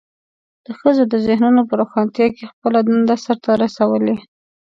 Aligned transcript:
د 0.65 0.67
ښځو 0.79 1.03
د 1.11 1.13
ذهنونو 1.25 1.61
په 1.69 1.73
روښانتیا 1.81 2.27
کې 2.35 2.49
خپله 2.51 2.79
دنده 2.87 3.15
سرته 3.25 3.51
رسولې. 3.63 4.15